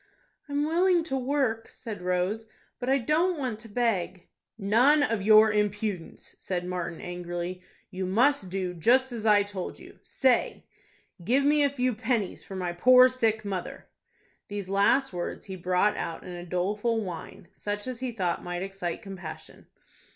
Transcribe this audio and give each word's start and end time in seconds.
"I'm 0.49 0.65
willing 0.65 1.03
to 1.03 1.15
work," 1.15 1.69
said 1.69 2.01
Rose, 2.01 2.47
"but 2.79 2.89
I 2.89 2.97
don't 2.97 3.37
want 3.37 3.59
to 3.59 3.69
beg." 3.69 4.29
"None 4.57 5.03
of 5.03 5.21
your 5.21 5.51
impudence!" 5.51 6.35
said 6.39 6.65
Martin, 6.65 6.99
angrily. 6.99 7.61
"You 7.91 8.07
must 8.07 8.49
do 8.49 8.73
just 8.73 9.11
as 9.11 9.27
I 9.27 9.43
told 9.43 9.77
you. 9.77 9.99
Say, 10.01 10.65
'Give 11.23 11.43
me 11.43 11.61
a 11.63 11.69
few 11.69 11.93
pennies 11.93 12.43
for 12.43 12.55
my 12.55 12.73
poor 12.73 13.09
sick 13.09 13.45
mother.'" 13.45 13.89
These 14.47 14.69
last 14.69 15.13
words 15.13 15.45
he 15.45 15.55
brought 15.55 15.95
out 15.95 16.23
in 16.23 16.31
a 16.31 16.47
doleful 16.47 17.03
whine, 17.03 17.49
such 17.53 17.85
as 17.85 17.99
he 17.99 18.11
thought 18.11 18.43
might 18.43 18.63
excite 18.63 19.03
compassion. 19.03 19.67